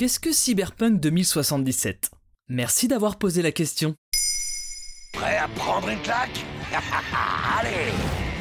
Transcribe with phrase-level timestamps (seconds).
[0.00, 2.10] Qu'est-ce que Cyberpunk 2077
[2.48, 3.96] Merci d'avoir posé la question.
[5.12, 6.42] Prêt à prendre une claque?
[7.58, 7.92] Allez!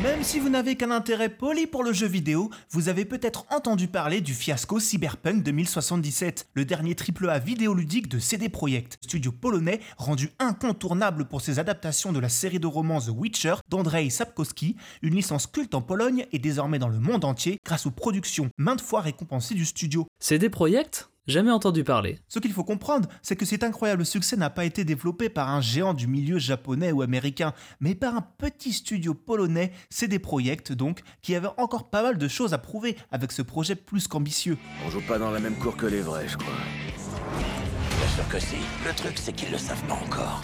[0.00, 3.88] Même si vous n'avez qu'un intérêt poli pour le jeu vidéo, vous avez peut-être entendu
[3.88, 10.30] parler du fiasco Cyberpunk 2077, le dernier AAA vidéoludique de CD Projekt, studio polonais rendu
[10.38, 15.48] incontournable pour ses adaptations de la série de romans The Witcher d'Andrzej Sapkowski, une licence
[15.48, 19.56] culte en Pologne et désormais dans le monde entier grâce aux productions maintes fois récompensées
[19.56, 20.06] du studio.
[20.20, 21.10] CD Projekt?
[21.28, 22.18] Jamais entendu parler.
[22.26, 25.60] Ce qu'il faut comprendre, c'est que cet incroyable succès n'a pas été développé par un
[25.60, 31.02] géant du milieu japonais ou américain, mais par un petit studio polonais, CD Projekt donc,
[31.20, 34.56] qui avait encore pas mal de choses à prouver avec ce projet plus qu'ambitieux.
[34.86, 36.54] On joue pas dans la même cour que les vrais, je crois.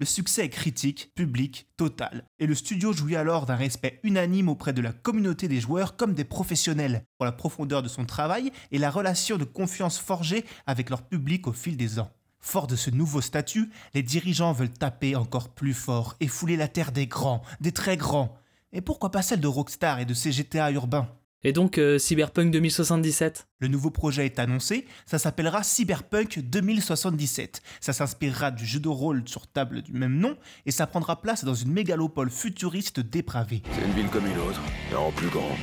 [0.00, 4.72] Le succès est critique, public, total, et le studio jouit alors d'un respect unanime auprès
[4.72, 8.78] de la communauté des joueurs comme des professionnels, pour la profondeur de son travail et
[8.78, 12.10] la relation de confiance forgée avec leur public au fil des ans.
[12.40, 16.68] Fort de ce nouveau statut, les dirigeants veulent taper encore plus fort et fouler la
[16.68, 18.38] terre des grands, des très grands.
[18.72, 21.08] Et pourquoi pas celle de Rockstar et de ses GTA urbains?
[21.44, 27.62] Et donc euh, Cyberpunk 2077 Le nouveau projet est annoncé, ça s'appellera Cyberpunk 2077.
[27.80, 31.44] Ça s'inspirera du jeu de rôle sur table du même nom et ça prendra place
[31.44, 33.62] dans une mégalopole futuriste dépravée.
[33.72, 35.56] C'est une ville comme une autre, mais en plus grand.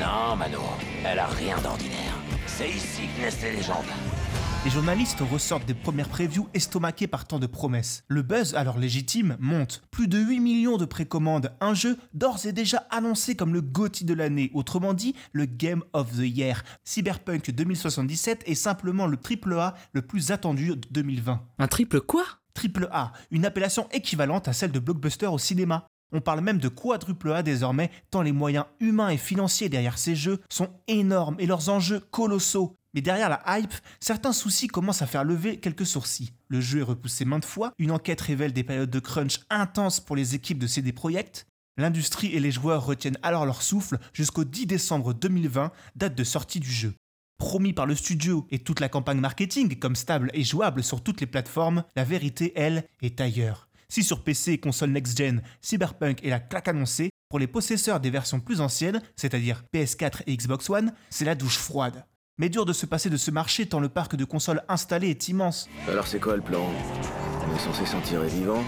[0.00, 0.60] Non, Mano,
[1.04, 2.18] elle a rien d'ordinaire.
[2.46, 3.84] C'est ici que naissent les légendes.
[4.62, 8.04] Les journalistes ressortent des premières previews estomaquées par tant de promesses.
[8.08, 9.80] Le buzz, alors légitime, monte.
[9.90, 14.04] Plus de 8 millions de précommandes, un jeu d'ores et déjà annoncé comme le GOTY
[14.04, 16.62] de l'année, autrement dit le Game of the Year.
[16.84, 21.40] Cyberpunk 2077 est simplement le triple A le plus attendu de 2020.
[21.58, 22.24] Un triple quoi?
[22.52, 25.86] Triple A, une appellation équivalente à celle de blockbuster au cinéma.
[26.12, 30.16] On parle même de quadruple A désormais, tant les moyens humains et financiers derrière ces
[30.16, 32.76] jeux sont énormes et leurs enjeux colossaux.
[32.94, 36.32] Mais derrière la hype, certains soucis commencent à faire lever quelques sourcils.
[36.48, 40.16] Le jeu est repoussé maintes fois, une enquête révèle des périodes de crunch intenses pour
[40.16, 41.46] les équipes de CD Projekt.
[41.76, 46.60] L'industrie et les joueurs retiennent alors leur souffle jusqu'au 10 décembre 2020, date de sortie
[46.60, 46.94] du jeu.
[47.38, 51.20] Promis par le studio et toute la campagne marketing comme stable et jouable sur toutes
[51.20, 53.68] les plateformes, la vérité, elle, est ailleurs.
[53.88, 58.10] Si sur PC et console next-gen, Cyberpunk est la claque annoncée, pour les possesseurs des
[58.10, 62.04] versions plus anciennes, c'est-à-dire PS4 et Xbox One, c'est la douche froide.
[62.40, 65.28] Mais dur de se passer de ce marché tant le parc de consoles installé est
[65.28, 65.68] immense.
[65.86, 66.64] Alors c'est quoi le plan
[67.46, 68.64] On est censé s'en tirer vivant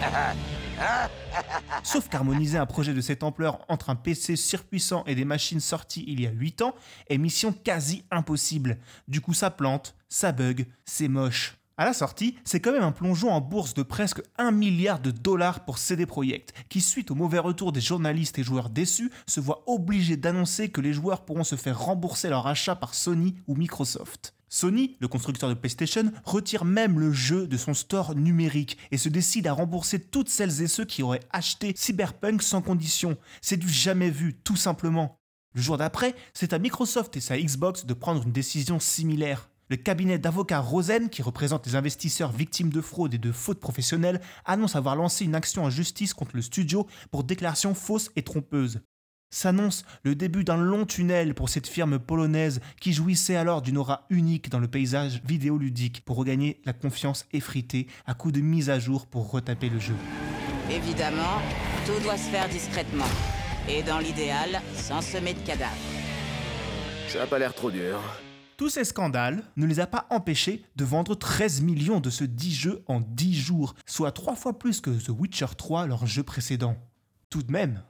[1.82, 6.04] Sauf qu'harmoniser un projet de cette ampleur entre un PC surpuissant et des machines sorties
[6.06, 6.76] il y a 8 ans
[7.08, 8.78] est mission quasi impossible.
[9.08, 11.57] Du coup ça plante, ça bug, c'est moche.
[11.80, 15.12] À la sortie, c'est quand même un plongeon en bourse de presque 1 milliard de
[15.12, 19.38] dollars pour CD Projekt, qui suite au mauvais retour des journalistes et joueurs déçus, se
[19.38, 23.54] voit obligé d'annoncer que les joueurs pourront se faire rembourser leur achat par Sony ou
[23.54, 24.34] Microsoft.
[24.48, 29.08] Sony, le constructeur de PlayStation, retire même le jeu de son store numérique et se
[29.08, 33.16] décide à rembourser toutes celles et ceux qui auraient acheté Cyberpunk sans condition.
[33.40, 35.20] C'est du jamais vu, tout simplement.
[35.54, 39.48] Le jour d'après, c'est à Microsoft et sa Xbox de prendre une décision similaire.
[39.70, 44.20] Le cabinet d'avocats Rosen, qui représente les investisseurs victimes de fraude et de fautes professionnelles,
[44.46, 48.80] annonce avoir lancé une action en justice contre le studio pour déclaration fausse et trompeuse.
[49.30, 54.06] S'annonce le début d'un long tunnel pour cette firme polonaise qui jouissait alors d'une aura
[54.08, 58.78] unique dans le paysage vidéoludique pour regagner la confiance effritée à coups de mise à
[58.78, 59.96] jour pour retaper le jeu.
[60.70, 61.42] Évidemment,
[61.84, 63.04] tout doit se faire discrètement.
[63.68, 65.76] Et dans l'idéal, sans semer de cadavres.
[67.08, 68.00] Ça a pas l'air trop dur.
[68.58, 72.54] Tous ces scandales ne les a pas empêchés de vendre 13 millions de ce 10
[72.54, 76.76] jeux en 10 jours, soit 3 fois plus que The Witcher 3, leur jeu précédent.
[77.30, 77.84] Tout de même.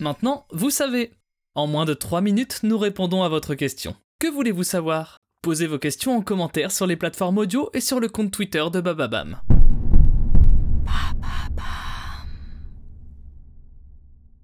[0.00, 1.12] Maintenant, vous savez.
[1.54, 3.94] En moins de 3 minutes, nous répondons à votre question.
[4.18, 5.18] Que voulez-vous savoir?
[5.42, 8.80] Posez vos questions en commentaire sur les plateformes audio et sur le compte Twitter de
[8.80, 9.42] Bababam.